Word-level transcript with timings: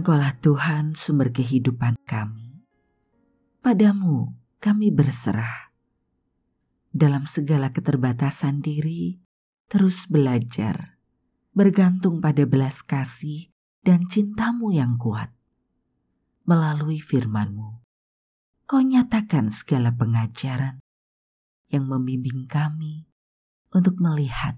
Engkaulah 0.00 0.32
Tuhan 0.40 0.96
sumber 0.96 1.28
kehidupan 1.28 2.00
kami. 2.08 2.64
Padamu 3.60 4.32
kami 4.56 4.88
berserah. 4.88 5.76
Dalam 6.88 7.28
segala 7.28 7.68
keterbatasan 7.68 8.64
diri, 8.64 9.20
terus 9.68 10.08
belajar, 10.08 10.96
bergantung 11.52 12.24
pada 12.24 12.48
belas 12.48 12.80
kasih 12.80 13.52
dan 13.84 14.08
cintamu 14.08 14.72
yang 14.72 14.96
kuat. 14.96 15.36
Melalui 16.48 16.96
firmanmu, 16.96 17.84
kau 18.64 18.80
nyatakan 18.80 19.52
segala 19.52 19.92
pengajaran 19.92 20.80
yang 21.68 21.84
membimbing 21.84 22.48
kami 22.48 23.04
untuk 23.68 24.00
melihat 24.00 24.56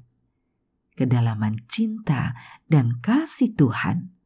kedalaman 0.95 1.59
cinta 1.67 2.31
dan 2.71 3.03
kasih 3.03 3.51
Tuhan 3.59 4.22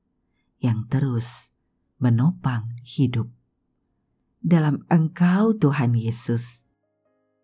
yang 0.61 0.89
terus 0.89 1.53
menopang 2.01 2.77
hidup. 2.85 3.29
Dalam 4.41 4.87
Engkau, 4.93 5.57
Tuhan 5.59 5.97
Yesus, 5.99 6.69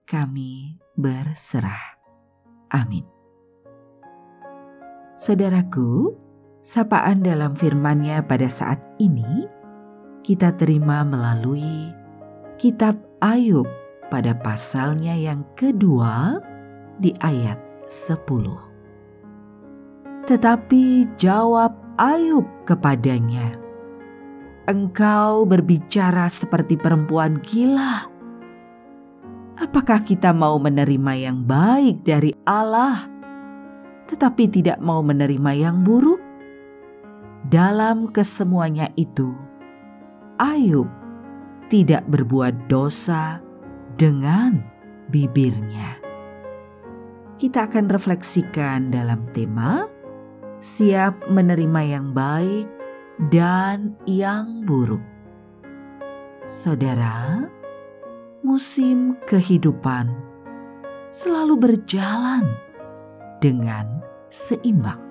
kami 0.07 0.79
berserah. 0.95 1.99
Amin. 2.71 3.03
Saudaraku, 5.19 6.15
sapaan 6.63 7.27
dalam 7.27 7.59
firman-Nya 7.59 8.25
pada 8.25 8.47
saat 8.47 8.79
ini 9.03 9.47
kita 10.23 10.55
terima 10.55 11.03
melalui 11.03 11.91
kitab 12.57 12.95
Ayub 13.19 13.67
pada 14.07 14.39
pasalnya 14.39 15.19
yang 15.19 15.43
kedua 15.59 16.39
di 17.03 17.11
ayat 17.19 17.59
10. 17.91 18.23
Tetapi 20.23 21.11
jawab 21.19 21.82
Ayub 22.01 22.49
kepadanya, 22.65 23.53
"Engkau 24.65 25.45
berbicara 25.45 26.25
seperti 26.33 26.81
perempuan 26.81 27.37
gila. 27.45 28.09
Apakah 29.61 30.01
kita 30.01 30.33
mau 30.33 30.57
menerima 30.57 31.13
yang 31.21 31.45
baik 31.45 32.01
dari 32.01 32.33
Allah, 32.49 33.05
tetapi 34.09 34.49
tidak 34.49 34.81
mau 34.81 35.05
menerima 35.05 35.53
yang 35.53 35.85
buruk?" 35.85 36.25
Dalam 37.45 38.09
kesemuanya 38.09 38.89
itu, 38.97 39.37
Ayub 40.41 40.89
tidak 41.69 42.09
berbuat 42.09 42.73
dosa 42.73 43.45
dengan 44.01 44.65
bibirnya. 45.13 46.01
Kita 47.37 47.69
akan 47.69 47.93
refleksikan 47.93 48.89
dalam 48.89 49.29
tema 49.37 49.92
siap 50.63 51.27
menerima 51.27 51.83
yang 51.83 52.15
baik 52.15 52.71
dan 53.35 53.99
yang 54.07 54.63
buruk. 54.63 55.03
Saudara, 56.47 57.51
musim 58.47 59.19
kehidupan 59.27 60.07
selalu 61.11 61.59
berjalan 61.59 62.47
dengan 63.43 64.07
seimbang. 64.31 65.03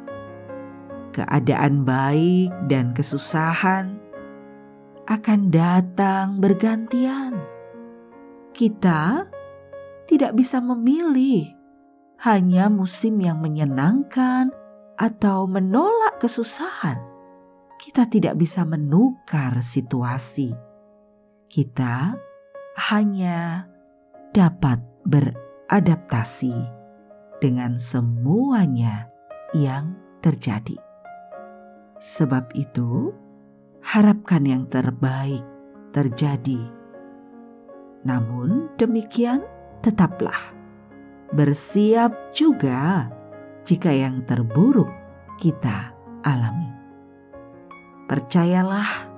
Keadaan 1.12 1.84
baik 1.84 2.72
dan 2.72 2.96
kesusahan 2.96 4.00
akan 5.04 5.40
datang 5.52 6.40
bergantian. 6.40 7.36
Kita 8.56 9.28
tidak 10.08 10.32
bisa 10.32 10.64
memilih 10.64 11.52
hanya 12.24 12.72
musim 12.72 13.20
yang 13.20 13.44
menyenangkan 13.44 14.61
atau 15.02 15.50
menolak 15.50 16.22
kesusahan, 16.22 17.02
kita 17.82 18.06
tidak 18.06 18.38
bisa 18.38 18.62
menukar 18.70 19.58
situasi. 19.66 20.54
Kita 21.50 22.14
hanya 22.94 23.66
dapat 24.30 24.78
beradaptasi 25.10 26.54
dengan 27.42 27.82
semuanya 27.82 29.10
yang 29.58 29.98
terjadi. 30.22 30.78
Sebab 31.98 32.54
itu, 32.54 33.10
harapkan 33.82 34.46
yang 34.46 34.70
terbaik 34.70 35.42
terjadi. 35.90 36.62
Namun 38.06 38.70
demikian, 38.78 39.42
tetaplah 39.82 40.54
bersiap 41.34 42.14
juga 42.30 43.10
jika 43.62 43.94
yang 43.94 44.26
terburuk 44.26 44.90
kita 45.38 45.94
alami. 46.26 46.70
Percayalah, 48.10 49.10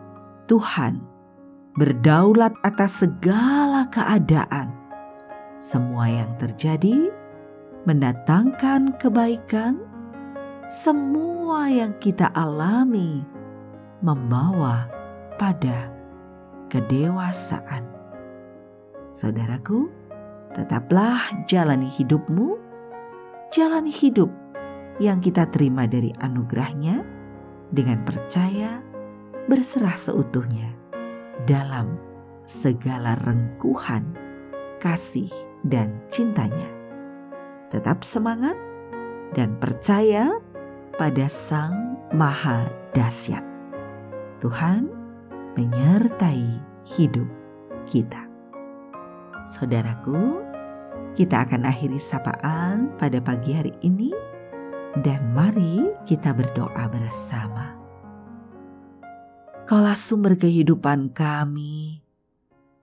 Tuhan 0.45 1.01
berdaulat 1.73 2.53
atas 2.61 3.01
segala 3.01 3.89
keadaan. 3.89 4.69
Semua 5.57 6.05
yang 6.11 6.37
terjadi 6.37 7.09
mendatangkan 7.87 8.95
kebaikan. 9.01 9.81
Semua 10.69 11.67
yang 11.67 11.97
kita 11.99 12.31
alami 12.31 13.23
membawa 13.99 14.87
pada 15.35 15.91
kedewasaan. 16.71 17.83
Saudaraku, 19.11 19.91
tetaplah 20.55 21.19
jalani 21.45 21.91
hidupmu 21.91 22.62
jalani 23.53 23.93
hidup 23.93 24.33
yang 24.97 25.21
kita 25.21 25.45
terima 25.53 25.85
dari 25.85 26.09
anugerahnya 26.17 27.05
dengan 27.69 28.01
percaya 28.01 28.81
berserah 29.45 29.93
seutuhnya 29.93 30.73
dalam 31.45 32.01
segala 32.49 33.13
rengkuhan, 33.21 34.17
kasih, 34.81 35.29
dan 35.61 36.01
cintanya. 36.09 36.65
Tetap 37.69 38.01
semangat 38.01 38.57
dan 39.37 39.53
percaya 39.61 40.33
pada 40.97 41.29
Sang 41.29 42.09
Maha 42.09 42.69
Dahsyat. 42.97 43.45
Tuhan 44.41 44.89
menyertai 45.53 46.45
hidup 46.97 47.29
kita. 47.85 48.29
Saudaraku, 49.45 50.42
kita 51.13 51.45
akan 51.45 51.69
akhiri 51.69 52.01
sapaan 52.01 52.97
pada 52.97 53.21
pagi 53.21 53.53
hari 53.53 53.69
ini 53.85 54.09
dan 55.05 55.29
mari 55.37 55.93
kita 56.09 56.33
berdoa 56.33 56.89
bersama. 56.89 57.77
Kaulah 59.69 59.93
sumber 59.93 60.33
kehidupan 60.35 61.13
kami. 61.13 62.01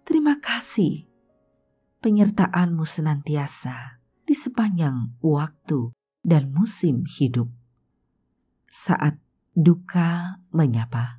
Terima 0.06 0.38
kasih 0.38 1.10
penyertaanmu 1.98 2.86
senantiasa 2.86 3.98
di 4.22 4.34
sepanjang 4.38 5.18
waktu 5.20 5.90
dan 6.22 6.54
musim 6.54 7.02
hidup. 7.10 7.50
Saat 8.70 9.18
duka 9.58 10.38
menyapa, 10.54 11.18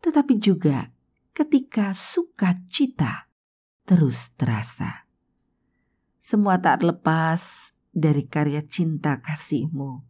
tetapi 0.00 0.40
juga 0.40 0.88
ketika 1.36 1.92
sukacita 1.92 3.28
terus 3.84 4.32
terasa 4.32 5.03
semua 6.24 6.56
tak 6.56 6.80
lepas 6.80 7.76
dari 7.92 8.24
karya 8.24 8.64
cinta 8.64 9.20
kasihmu 9.20 10.08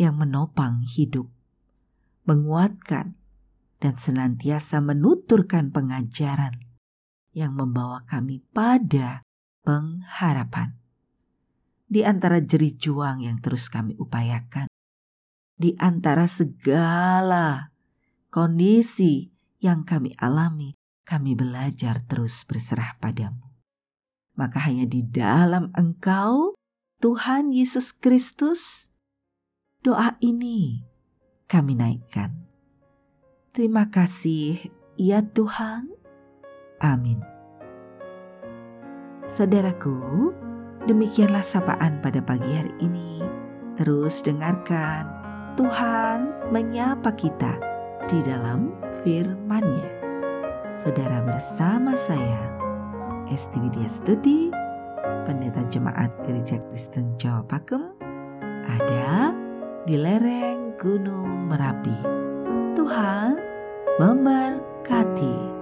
yang 0.00 0.16
menopang 0.16 0.80
hidup, 0.88 1.28
menguatkan, 2.24 3.20
dan 3.76 3.94
senantiasa 4.00 4.80
menuturkan 4.80 5.68
pengajaran 5.68 6.64
yang 7.36 7.52
membawa 7.52 8.08
kami 8.08 8.40
pada 8.56 9.20
pengharapan. 9.60 10.80
Di 11.84 12.08
antara 12.08 12.40
jerih 12.40 12.80
juang 12.80 13.20
yang 13.20 13.44
terus 13.44 13.68
kami 13.68 13.92
upayakan, 14.00 14.64
di 15.60 15.76
antara 15.76 16.24
segala 16.24 17.76
kondisi 18.32 19.28
yang 19.60 19.84
kami 19.84 20.16
alami, 20.16 20.72
kami 21.04 21.36
belajar 21.36 22.00
terus 22.08 22.48
berserah 22.48 22.96
padamu 22.96 23.49
maka 24.40 24.64
hanya 24.64 24.88
di 24.88 25.04
dalam 25.04 25.68
Engkau, 25.76 26.56
Tuhan 27.04 27.52
Yesus 27.52 27.92
Kristus, 27.92 28.88
doa 29.84 30.16
ini 30.24 30.88
kami 31.44 31.76
naikkan. 31.76 32.48
Terima 33.52 33.92
kasih, 33.92 34.72
ya 34.96 35.20
Tuhan. 35.20 35.92
Amin. 36.80 37.20
Saudaraku, 39.28 40.32
demikianlah 40.88 41.44
sapaan 41.44 42.00
pada 42.00 42.24
pagi 42.24 42.48
hari 42.48 42.72
ini. 42.80 43.20
Terus 43.76 44.24
dengarkan 44.24 45.04
Tuhan 45.60 46.48
menyapa 46.48 47.12
kita 47.12 47.60
di 48.08 48.24
dalam 48.24 48.72
firman-Nya. 49.04 50.00
Saudara 50.78 51.20
bersama 51.26 51.98
saya, 51.98 52.69
Esti 53.30 53.62
Widya 53.62 53.86
Stuti, 53.86 54.50
Pendeta 55.22 55.62
Jemaat 55.70 56.10
Gereja 56.26 56.58
Kristen 56.66 57.14
Jawa 57.14 57.46
Pakem, 57.46 57.94
ada 58.66 59.30
di 59.86 59.94
lereng 59.94 60.74
Gunung 60.74 61.46
Merapi. 61.46 61.94
Tuhan 62.74 63.38
memberkati. 64.02 65.59